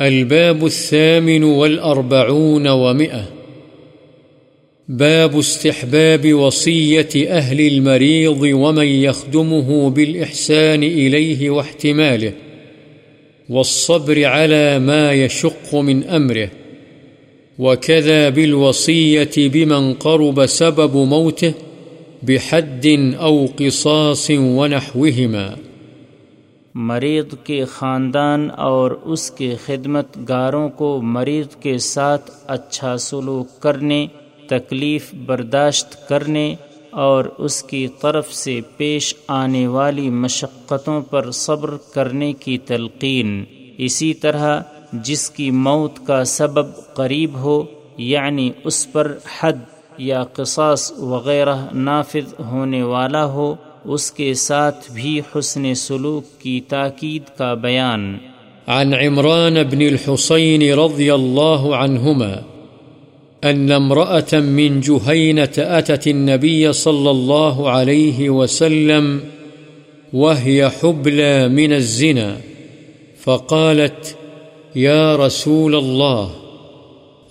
[0.00, 3.28] الباب الثامن والأربعون ومئة.
[4.88, 12.32] باب استحباب وصية أهل المريض ومن يخدمه بالإحسان إليه واحتماله،
[13.48, 16.50] والصبر على ما يشق من أمره،
[17.58, 21.54] وكذا بالوصية بمن قرب سبب موته
[22.22, 25.56] بحد أو قصاص ونحوهما.
[26.74, 34.06] مریض کے خاندان اور اس کے خدمت گاروں کو مریض کے ساتھ اچھا سلوک کرنے،
[34.48, 36.54] تکلیف برداشت کرنے
[36.90, 43.44] اور اس کی طرف سے پیش آنے والی مشقتوں پر صبر کرنے کی تلقین۔
[43.78, 44.60] اسی طرح
[44.92, 47.62] جس کی موت کا سبب قریب ہو
[47.96, 49.58] یعنی اس پر حد
[49.98, 57.22] یا قصاص وغیرہ نافذ ہونے والا ہو اس کے ساتھ بھی حسن سلوک کی تاکید
[57.38, 58.18] کا بیان۔
[58.66, 62.42] عن عمران بن الحسين رضي الله عنهما
[63.44, 69.18] أن امرأة من جهينة أتت النبي صلى الله عليه وسلم
[70.12, 72.36] وهي حبلى من الزنا
[73.24, 74.16] فقالت
[74.76, 76.30] يا رسول الله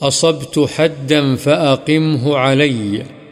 [0.02, 3.23] أصبت حدا فأقمه عليّ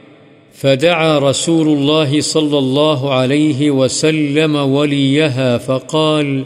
[0.62, 6.44] فدعا رسول الله صلى الله عليه وسلم وليها فقال،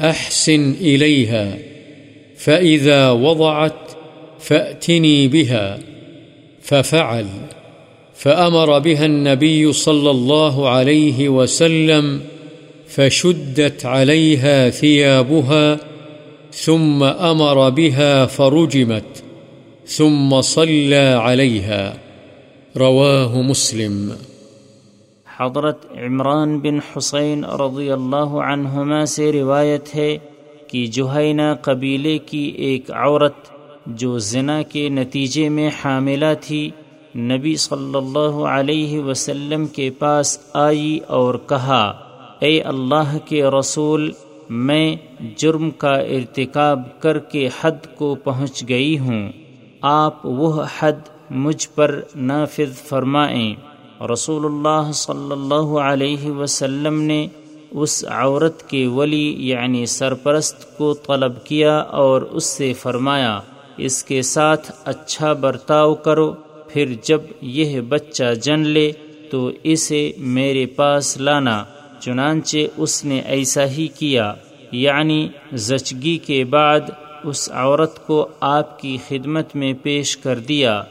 [0.00, 1.58] أحسن إليها،
[2.36, 3.72] فإذا وضعت
[4.38, 5.78] فأتني بها،
[6.62, 7.26] ففعل،
[8.14, 12.20] فأمر بها النبي صلى الله عليه وسلم،
[12.88, 15.78] فشدت عليها ثيابها،
[16.52, 19.22] ثم أمر بها فرجمت،
[19.86, 22.04] ثم صلى عليها.
[22.78, 24.10] رواه مسلم.
[25.40, 30.18] حضرت عمران بن حسین رضی اللہ عنہما سے روایت ہے
[30.66, 33.34] کہ جوہینہ قبیلے کی ایک عورت
[33.86, 36.70] جو زنا کے نتیجے میں حاملہ تھی،
[37.16, 41.94] نبی صلی اللہ علیہ وسلم کے پاس آئی اور کہا،
[42.38, 44.12] اے اللہ کے رسول،
[44.50, 44.96] میں
[45.36, 49.32] جرم کا ارتکاب کر کے حد کو پہنچ گئی ہوں۔
[49.82, 53.54] آپ وہ حد مجھ پر نافذ فرمائیں۔
[54.12, 57.26] رسول اللہ صلی اللہ علیہ وسلم نے
[57.70, 63.40] اس عورت کے ولی یعنی سرپرست کو طلب کیا اور اس سے فرمایا،
[63.76, 66.32] اس کے ساتھ اچھا برتاؤ کرو،
[66.68, 68.92] پھر جب یہ بچہ جن لے
[69.30, 71.64] تو اسے میرے پاس لانا۔
[72.00, 74.34] چنانچہ اس نے ایسا ہی کیا۔
[74.72, 76.80] یعنی زچگی کے بعد
[77.24, 80.82] اس عورت کو آپ کی خدمت میں پیش کر دیا۔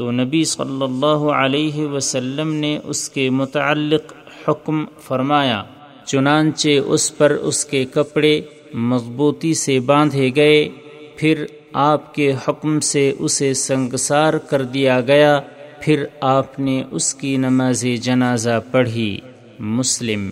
[0.00, 4.12] تو نبی صلی اللہ علیہ وسلم نے اس کے متعلق
[4.48, 5.64] حکم فرمایا،
[6.06, 8.40] چنانچہ اس پر اس کے کپڑے
[8.74, 10.68] مضبوطی سے باندھے گئے،
[11.16, 15.40] پھر آپ کے حکم سے اسے سنگسار کر دیا گیا،
[15.80, 19.20] پھر آپ نے اس کی نماز جنازہ پڑھی۔
[19.58, 20.30] مسلم